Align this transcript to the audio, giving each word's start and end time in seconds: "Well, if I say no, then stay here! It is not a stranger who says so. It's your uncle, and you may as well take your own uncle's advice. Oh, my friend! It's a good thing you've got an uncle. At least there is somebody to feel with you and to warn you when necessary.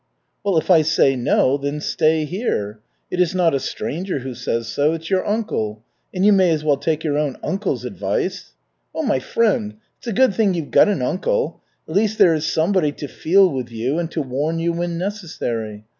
"Well, 0.43 0.57
if 0.57 0.71
I 0.71 0.81
say 0.81 1.15
no, 1.15 1.57
then 1.57 1.79
stay 1.79 2.25
here! 2.25 2.79
It 3.11 3.21
is 3.21 3.35
not 3.35 3.53
a 3.53 3.59
stranger 3.59 4.17
who 4.17 4.33
says 4.33 4.67
so. 4.67 4.93
It's 4.93 5.11
your 5.11 5.23
uncle, 5.27 5.83
and 6.11 6.25
you 6.25 6.33
may 6.33 6.49
as 6.49 6.63
well 6.63 6.77
take 6.77 7.03
your 7.03 7.19
own 7.19 7.37
uncle's 7.43 7.85
advice. 7.85 8.53
Oh, 8.95 9.03
my 9.03 9.19
friend! 9.19 9.75
It's 9.99 10.07
a 10.07 10.11
good 10.13 10.33
thing 10.33 10.55
you've 10.55 10.71
got 10.71 10.87
an 10.87 11.03
uncle. 11.03 11.61
At 11.87 11.93
least 11.93 12.17
there 12.17 12.33
is 12.33 12.51
somebody 12.51 12.91
to 12.93 13.07
feel 13.07 13.47
with 13.51 13.69
you 13.69 13.99
and 13.99 14.09
to 14.09 14.23
warn 14.23 14.57
you 14.57 14.73
when 14.73 14.97
necessary. 14.97 15.85